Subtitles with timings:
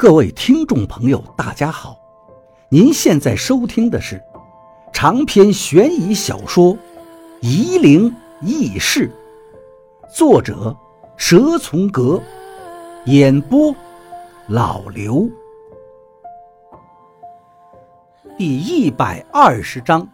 [0.00, 1.94] 各位听众朋友，大家好！
[2.70, 4.18] 您现在收听的是
[4.94, 6.74] 长篇悬疑小说
[7.42, 8.10] 《夷陵
[8.40, 9.12] 轶事》，
[10.16, 10.74] 作者
[11.18, 12.18] 蛇从阁，
[13.04, 13.76] 演播
[14.48, 15.28] 老刘。
[18.38, 20.08] 第一百二十章，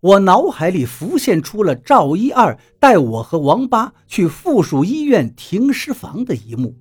[0.00, 6.72] 我脑海里浮现出了赵一二带我和王八去附属医院停尸房的一幕。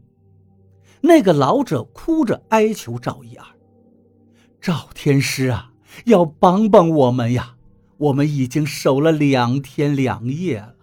[1.06, 3.46] 那个老者哭着哀求赵一二
[4.60, 5.72] ：“赵天师啊，
[6.06, 7.56] 要帮帮我们呀！
[7.98, 10.74] 我们已经守了两天两夜了，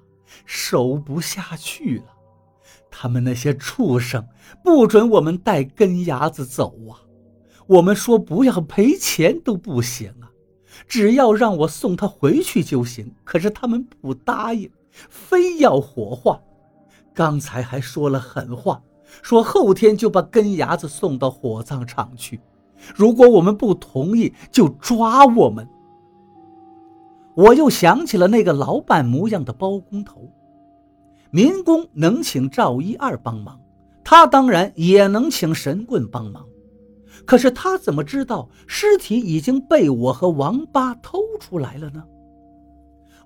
[0.47, 2.05] 守不下去了。
[2.89, 4.25] 他们那些畜生
[4.63, 7.03] 不准我们带根牙子走啊！
[7.67, 10.31] 我们说不要赔钱都不行啊，
[10.87, 13.13] 只要让我送他回去就行。
[13.25, 16.41] 可是他们不答应，非要火化。
[17.13, 18.81] 刚才还说了狠话。”
[19.21, 22.41] 说后天就把根牙子送到火葬场去，
[22.95, 25.69] 如果我们不同意，就抓我们。
[27.35, 30.29] 我又想起了那个老板模样的包工头，
[31.31, 33.61] 民工能请赵一二帮忙，
[34.05, 36.47] 他当然也能请神棍帮忙。
[37.25, 42.03] 可是他怎么知道尸体已经被我和王八偷出来了呢？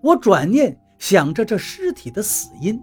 [0.03, 2.81] 我转念想着这尸体的死因。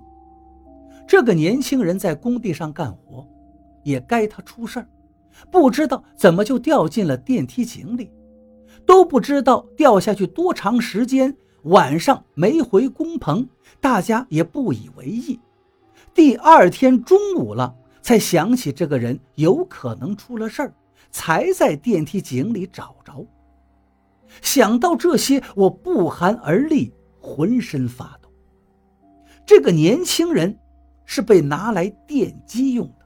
[1.08, 3.28] 这个年轻人在工地上干活，
[3.84, 4.88] 也该他出事儿，
[5.52, 8.10] 不知道怎么就掉进了电梯井里，
[8.86, 13.48] 都不知道掉下去多长时间，晚上没回工棚，
[13.80, 15.40] 大家也不以为意。
[16.14, 20.74] 第二天中午了，才想起这个人有可能出了事儿，
[21.12, 23.26] 才在电梯井里找着。
[24.42, 28.30] 想到这些，我不寒而栗，浑身发抖。
[29.46, 30.58] 这个年轻人。
[31.06, 33.06] 是被拿来电击用的，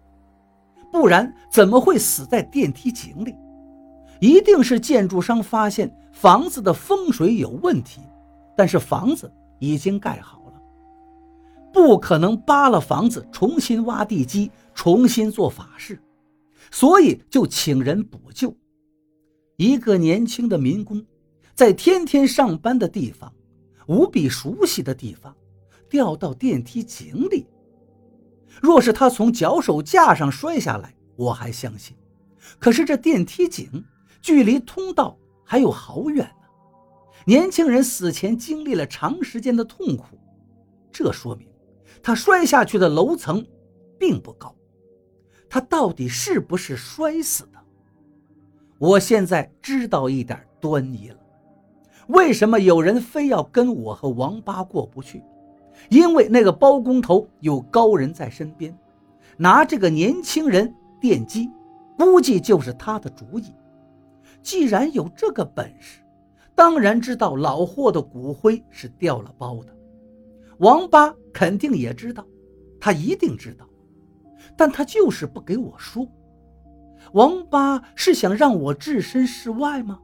[0.92, 3.36] 不然怎么会死在电梯井里？
[4.20, 8.02] 一定是建筑商发现房子的风水有问题，
[8.56, 10.62] 但是房子已经盖好了，
[11.72, 16.02] 不可能扒了房子重新挖地基、重新做法事，
[16.72, 18.56] 所以就请人补救。
[19.58, 21.04] 一个年轻的民工，
[21.54, 23.32] 在天天上班的地方、
[23.88, 25.36] 无比熟悉的地方，
[25.90, 27.46] 掉到电梯井里。
[28.62, 31.96] 若是他从脚手架上摔下来，我还相信。
[32.60, 33.84] 可是这电梯井
[34.22, 36.48] 距离通道还有好远呢。
[37.26, 40.18] 年轻人死前经历了长时间的痛苦，
[40.92, 41.48] 这说明
[42.02, 43.46] 他摔下去的楼层
[44.00, 44.56] 并不高。
[45.50, 47.60] 他到底是不是摔死的？
[48.78, 51.18] 我现在知道一点端倪了。
[52.08, 55.22] 为什么有人非要跟我和王八过不去？
[55.90, 58.78] 因为那个包工头有高人在身边，
[59.38, 61.50] 拿这个年轻人电击，
[61.98, 63.54] 估计就是他的主意。
[64.42, 66.02] 既然有这个本事，
[66.56, 69.76] 当然知道老霍的骨灰是掉了包的。
[70.60, 72.26] 王八肯定也知道，
[72.80, 73.68] 他一定知道，
[74.56, 76.08] 但他就是不给我说。
[77.14, 80.00] 王八是想让我置身事外吗？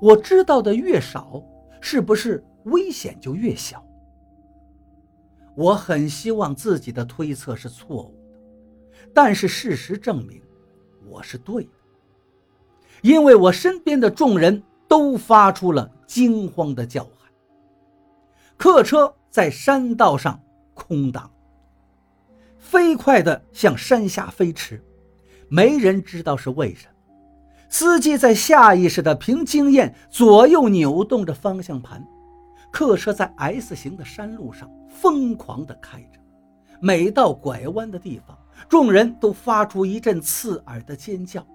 [0.00, 1.42] 我知道的越少，
[1.80, 3.84] 是不是危险就越小？
[5.56, 10.40] 我很希望自己的推测是错误的，但是事实证明
[11.06, 11.70] 我是对的，
[13.02, 17.12] 因为我身边的众人都发出了惊慌的叫喊。
[18.56, 20.40] 客车在山道上
[20.72, 21.30] 空挡，
[22.58, 24.82] 飞快地向山下飞驰，
[25.48, 26.92] 没人知道是为什么。
[27.68, 32.06] 司机在下意识地凭经验左右扭动着方向盘。
[32.72, 36.18] 客车在 S 型的山路上疯狂地开着，
[36.80, 41.46] 每到拐弯的地方，众人都发出一阵刺耳的尖叫。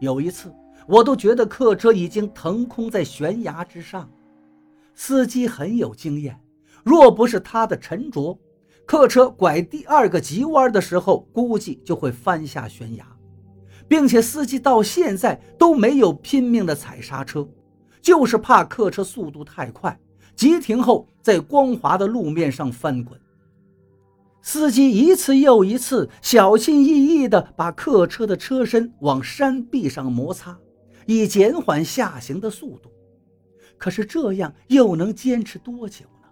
[0.00, 0.52] 有一次，
[0.88, 4.10] 我都觉得客车已经腾空在悬崖之上。
[4.94, 6.38] 司机很有经验，
[6.84, 8.36] 若不是他的沉着，
[8.84, 13.06] 客车拐第二个急弯的时候，估计就会翻下悬崖，
[13.86, 17.48] 并且司机到现在都没有拼命的踩刹车，
[18.02, 19.96] 就是怕客车速度太快。
[20.34, 23.20] 急停后，在光滑的路面上翻滚。
[24.40, 30.58] 司机一次又一次小心翼翼地把客车的车身往山壁上摩擦，
[31.06, 32.90] 以减缓下行的速度。
[33.78, 36.28] 可是这样又能坚持多久呢？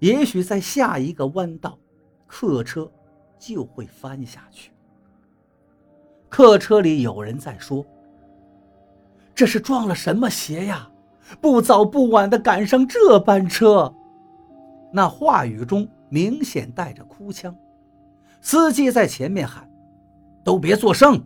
[0.00, 1.78] 也许在下一个弯道，
[2.26, 2.90] 客车
[3.38, 4.70] 就会翻下去。
[6.28, 7.84] 客车里有人在说
[9.34, 10.90] ：“这是撞了什么邪呀？”
[11.40, 13.94] 不早不晚的赶上这班车，
[14.92, 17.54] 那话语中明显带着哭腔。
[18.40, 19.70] 司机在前面喊
[20.44, 21.22] ：“都别作声，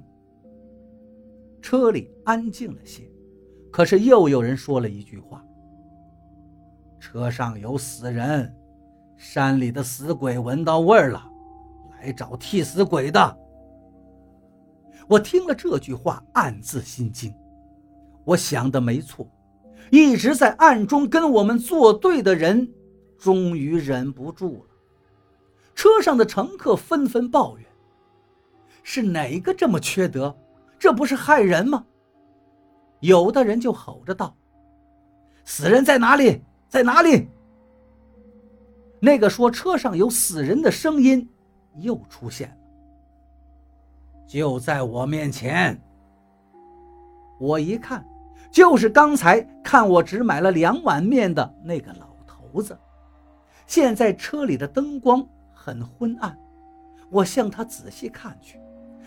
[1.61, 3.09] 车里安静了些，
[3.71, 5.45] 可是又有人说了一句话
[6.99, 8.53] ：“车上有死人，
[9.17, 11.23] 山里的死鬼闻到味儿了，
[12.01, 13.39] 来找替死鬼的。”
[15.09, 17.35] 我听了这句话，暗自心惊。
[18.25, 19.27] 我想的没错，
[19.91, 22.73] 一直在暗中跟我们作对的人，
[23.19, 24.71] 终于忍不住了。
[25.75, 27.67] 车上的乘客纷纷抱怨
[28.83, 30.37] ：“是哪个这么缺德？
[30.79, 31.85] 这不是害人吗？”
[33.01, 34.37] 有的人就吼着道
[35.45, 36.43] ：“死人在哪里？
[36.69, 37.29] 在哪里？”
[39.01, 41.29] 那个说车上有死人的声音
[41.81, 42.57] 又出现了，
[44.29, 45.81] 就在我面前。
[47.41, 48.07] 我一看。
[48.51, 52.79] 就是刚才看我只买了两碗面的那个老头子，
[53.67, 56.39] 现在车里的灯光很昏暗，
[57.11, 58.59] 我向他仔细看去，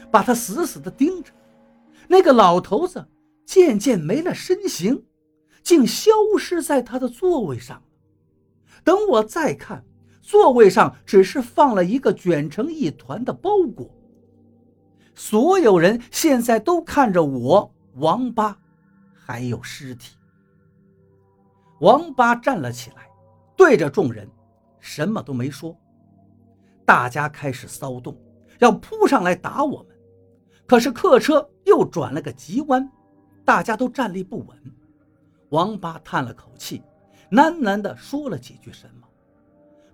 [0.09, 1.31] 把他死死地盯着。
[2.07, 3.05] 那个老头子
[3.45, 5.05] 渐渐没了身形，
[5.61, 7.81] 竟消失在他的座位上
[8.83, 9.83] 等我再看，
[10.21, 13.89] 座位上只是放了一个卷成一团的包裹。
[15.13, 18.57] 所有人现在都看着我，王八。
[19.25, 20.16] 还有尸体。
[21.80, 23.10] 王八站了起来，
[23.57, 24.30] 对着众人，
[24.80, 25.75] 什么都没说。
[26.86, 28.16] 大家开始骚动，
[28.60, 29.88] 要扑上来打我们。
[30.68, 32.88] 可是客车又转了个急弯，
[33.44, 34.57] 大家都站立不稳。
[35.50, 36.83] 王八叹了口气，
[37.31, 39.07] 喃喃地说了几句什么。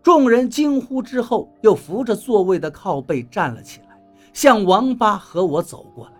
[0.04, 3.98] 众人惊呼之后，又扶着座位的靠背站了起来，
[4.34, 6.14] 向王八和我走过来。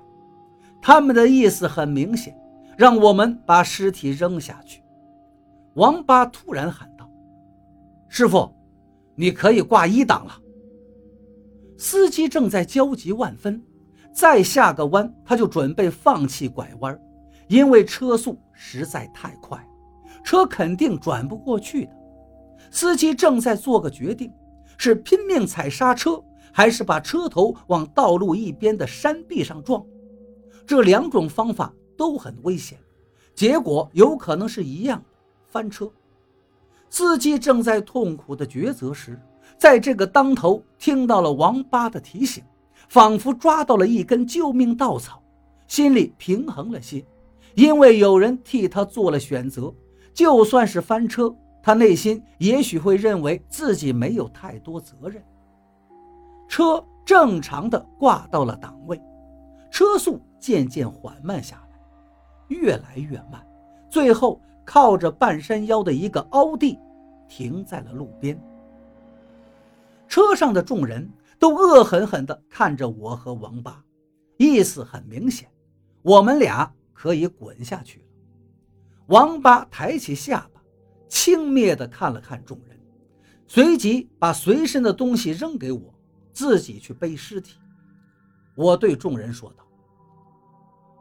[0.82, 2.41] 他们的意思很明显。
[2.78, 4.82] 让我们把尸体扔下去。
[5.76, 7.10] 王八突然喊道
[8.10, 8.54] ：“师傅，
[9.16, 10.38] 你可以挂一档了。”
[11.78, 13.62] 司机正在焦急万分，
[14.14, 17.00] 再下个弯他就准备放弃拐弯，
[17.48, 19.66] 因为车速实在太快，
[20.24, 21.92] 车肯定转不过去的。
[22.70, 24.32] 司机正在做个决定：
[24.78, 29.84] 是拼命踩刹车，还是把车头往道路一边的山壁上撞？
[30.68, 31.74] 这两种方法。
[32.02, 32.80] 都很危险，
[33.36, 35.06] 结果有可能是一样的
[35.46, 35.88] 翻车。
[36.90, 39.22] 司机正在痛苦的抉择时，
[39.56, 42.44] 在这个当头听到了王八的提醒，
[42.90, 45.22] 仿佛抓到了一根救命稻草，
[45.68, 47.06] 心里平衡了些。
[47.54, 49.72] 因为有人替他做了选择，
[50.12, 51.32] 就算是翻车，
[51.62, 55.24] 他内心也许会认为自己没有太多责任。
[56.50, 59.00] 车正常的挂到了档位，
[59.70, 61.71] 车速渐渐缓慢下来。
[62.52, 63.42] 越来越慢，
[63.90, 66.78] 最后靠着半山腰的一个凹地，
[67.28, 68.38] 停在了路边。
[70.08, 71.10] 车上的众人
[71.40, 73.82] 都恶狠狠地看着我和王八，
[74.38, 75.50] 意思很明显，
[76.02, 78.06] 我们俩可以滚下去了。
[79.08, 80.62] 王八抬起下巴，
[81.08, 82.78] 轻蔑地看了看众人，
[83.48, 85.94] 随即把随身的东西扔给我，
[86.34, 87.58] 自己去背尸体。
[88.56, 89.66] 我对众人说道：“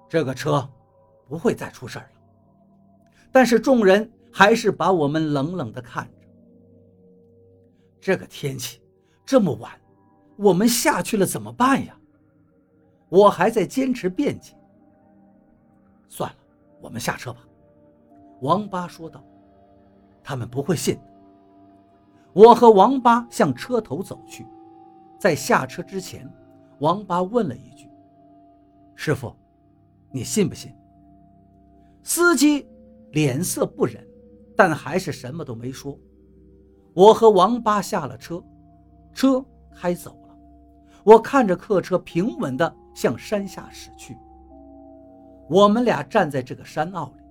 [0.08, 0.68] 这个车。”
[1.30, 2.10] 不会再出事了，
[3.30, 6.26] 但是众人还是把我们冷冷地看着。
[8.00, 8.82] 这个天气
[9.24, 9.70] 这么晚，
[10.36, 11.96] 我们下去了怎么办呀？
[13.08, 14.56] 我还在坚持辩解。
[16.08, 16.36] 算了，
[16.80, 17.46] 我们下车吧。”
[18.42, 19.24] 王八说道。
[20.24, 20.98] “他们不会信。”
[22.34, 24.44] 我和王八向车头走去，
[25.16, 26.28] 在下车之前，
[26.80, 27.88] 王八问了一句
[28.96, 29.32] ：“师傅，
[30.10, 30.74] 你信不信？”
[32.02, 32.66] 司机
[33.12, 34.06] 脸色不忍，
[34.56, 35.98] 但还是什么都没说。
[36.92, 38.42] 我和王八下了车，
[39.12, 40.36] 车开走了。
[41.04, 44.16] 我看着客车平稳地向山下驶去。
[45.48, 47.22] 我们俩站在这个山坳里，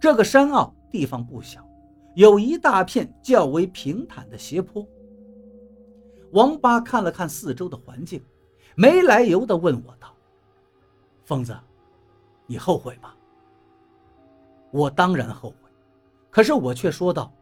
[0.00, 1.66] 这个山坳地方不小，
[2.14, 4.86] 有一大片较为平坦的斜坡。
[6.32, 8.22] 王八看了看四周的环境，
[8.76, 10.14] 没来由地问我道
[11.24, 11.56] ：“疯子，
[12.46, 13.12] 你后悔吗？”
[14.76, 15.70] 我当然后悔，
[16.28, 17.32] 可是我却说道：“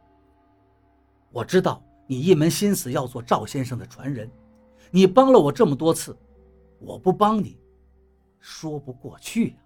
[1.34, 4.30] 我知道你一门心思要做赵先生的传人，
[4.92, 6.16] 你帮了我这么多次，
[6.78, 7.58] 我不帮你，
[8.38, 9.56] 说不过去呀。”